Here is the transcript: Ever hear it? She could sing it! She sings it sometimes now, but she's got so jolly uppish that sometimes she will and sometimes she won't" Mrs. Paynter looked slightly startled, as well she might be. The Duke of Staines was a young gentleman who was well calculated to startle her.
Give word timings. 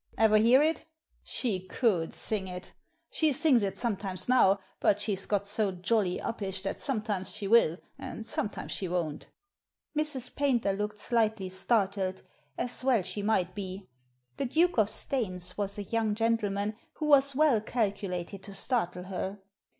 Ever 0.17 0.37
hear 0.37 0.63
it? 0.63 0.87
She 1.21 1.59
could 1.59 2.15
sing 2.15 2.47
it! 2.47 2.73
She 3.11 3.31
sings 3.31 3.61
it 3.61 3.77
sometimes 3.77 4.27
now, 4.27 4.59
but 4.79 4.99
she's 4.99 5.27
got 5.27 5.45
so 5.45 5.71
jolly 5.71 6.19
uppish 6.19 6.63
that 6.63 6.81
sometimes 6.81 7.29
she 7.29 7.47
will 7.47 7.77
and 7.99 8.25
sometimes 8.25 8.71
she 8.71 8.87
won't" 8.87 9.29
Mrs. 9.95 10.33
Paynter 10.35 10.73
looked 10.73 10.97
slightly 10.97 11.49
startled, 11.49 12.23
as 12.57 12.83
well 12.83 13.03
she 13.03 13.21
might 13.21 13.53
be. 13.53 13.89
The 14.37 14.45
Duke 14.45 14.79
of 14.79 14.89
Staines 14.89 15.55
was 15.55 15.77
a 15.77 15.83
young 15.83 16.15
gentleman 16.15 16.77
who 16.93 17.05
was 17.05 17.35
well 17.35 17.61
calculated 17.61 18.41
to 18.41 18.55
startle 18.55 19.03
her. 19.03 19.37